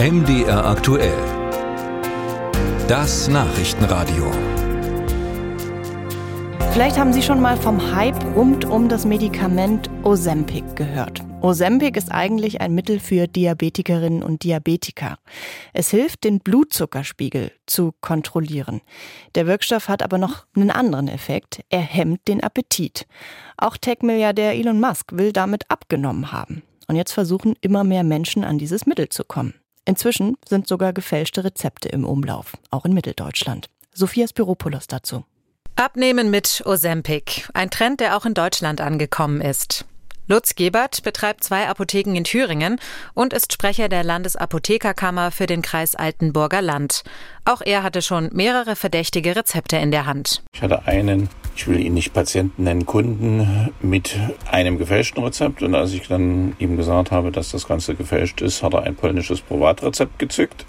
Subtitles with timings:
[0.00, 1.18] MDR aktuell.
[2.86, 4.30] Das Nachrichtenradio.
[6.72, 11.24] Vielleicht haben Sie schon mal vom Hype rund um das Medikament Ozempic gehört.
[11.40, 15.18] Ozempic ist eigentlich ein Mittel für Diabetikerinnen und Diabetiker.
[15.72, 18.82] Es hilft, den Blutzuckerspiegel zu kontrollieren.
[19.34, 21.64] Der Wirkstoff hat aber noch einen anderen Effekt.
[21.70, 23.08] Er hemmt den Appetit.
[23.56, 26.62] Auch Tech-Milliardär Elon Musk will damit abgenommen haben.
[26.86, 29.54] Und jetzt versuchen immer mehr Menschen an dieses Mittel zu kommen.
[29.88, 33.70] Inzwischen sind sogar gefälschte Rezepte im Umlauf, auch in Mitteldeutschland.
[33.94, 35.24] Sophia Spiropoulos dazu.
[35.76, 39.86] Abnehmen mit Ozempic, ein Trend, der auch in Deutschland angekommen ist.
[40.26, 42.78] Lutz Gebert betreibt zwei Apotheken in Thüringen
[43.14, 47.02] und ist Sprecher der Landesapothekerkammer für den Kreis Altenburger Land.
[47.46, 50.42] Auch er hatte schon mehrere verdächtige Rezepte in der Hand.
[50.52, 54.16] Ich hatte einen, ich will ihn nicht Patienten nennen, Kunden mit
[54.48, 55.60] einem gefälschten Rezept.
[55.60, 58.94] Und als ich dann ihm gesagt habe, dass das Ganze gefälscht ist, hat er ein
[58.94, 60.64] polnisches Privatrezept gezückt.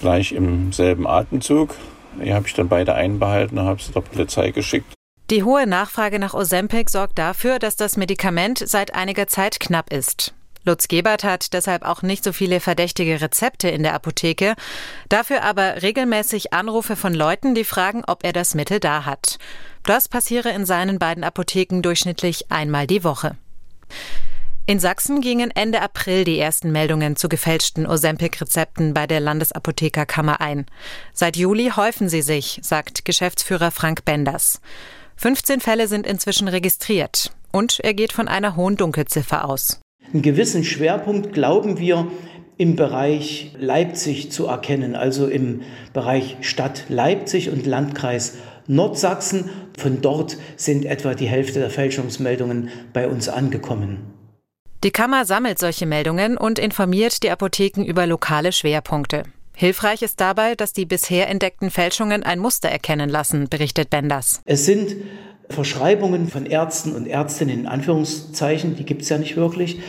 [0.00, 1.74] Gleich im selben Atemzug.
[2.24, 4.94] Die habe ich dann beide einbehalten und habe sie der Polizei geschickt.
[5.30, 10.32] Die hohe Nachfrage nach Ozempic sorgt dafür, dass das Medikament seit einiger Zeit knapp ist.
[10.64, 14.54] Lutz Gebert hat deshalb auch nicht so viele verdächtige Rezepte in der Apotheke,
[15.08, 19.38] dafür aber regelmäßig Anrufe von Leuten, die fragen, ob er das Mittel da hat.
[19.84, 23.36] Das passiere in seinen beiden Apotheken durchschnittlich einmal die Woche.
[24.64, 30.66] In Sachsen gingen Ende April die ersten Meldungen zu gefälschten Ozempic-Rezepten bei der Landesapothekerkammer ein.
[31.12, 34.60] Seit Juli häufen sie sich, sagt Geschäftsführer Frank Benders.
[35.16, 39.81] 15 Fälle sind inzwischen registriert und er geht von einer hohen Dunkelziffer aus.
[40.12, 42.06] Einen gewissen Schwerpunkt glauben wir
[42.58, 45.62] im Bereich Leipzig zu erkennen, also im
[45.94, 49.48] Bereich Stadt Leipzig und Landkreis Nordsachsen.
[49.78, 54.12] Von dort sind etwa die Hälfte der Fälschungsmeldungen bei uns angekommen.
[54.84, 59.22] Die Kammer sammelt solche Meldungen und informiert die Apotheken über lokale Schwerpunkte.
[59.54, 64.40] Hilfreich ist dabei, dass die bisher entdeckten Fälschungen ein Muster erkennen lassen, berichtet Benders.
[64.44, 64.96] Es sind
[65.52, 69.80] Verschreibungen von Ärzten und Ärztinnen in Anführungszeichen, die gibt es ja nicht wirklich,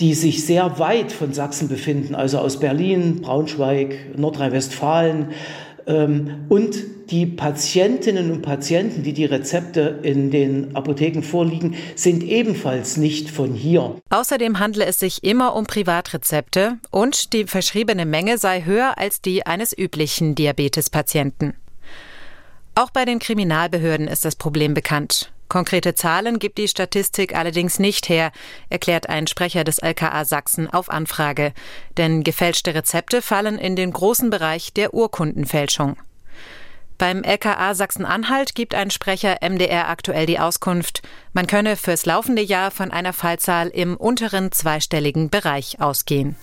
[0.00, 5.28] die sich sehr weit von Sachsen befinden, also aus Berlin, Braunschweig, Nordrhein-Westfalen,
[5.86, 6.76] ähm, und
[7.10, 13.52] die Patientinnen und Patienten, die die Rezepte in den Apotheken vorliegen, sind ebenfalls nicht von
[13.52, 13.96] hier.
[14.08, 19.44] Außerdem handle es sich immer um Privatrezepte und die verschriebene Menge sei höher als die
[19.46, 21.54] eines üblichen Diabetespatienten.
[22.74, 25.30] Auch bei den Kriminalbehörden ist das Problem bekannt.
[25.48, 28.32] Konkrete Zahlen gibt die Statistik allerdings nicht her,
[28.70, 31.52] erklärt ein Sprecher des LKA Sachsen auf Anfrage.
[31.96, 35.96] Denn gefälschte Rezepte fallen in den großen Bereich der Urkundenfälschung.
[36.98, 41.02] Beim LKA Sachsen-Anhalt gibt ein Sprecher MDR aktuell die Auskunft,
[41.32, 46.36] man könne fürs laufende Jahr von einer Fallzahl im unteren zweistelligen Bereich ausgehen.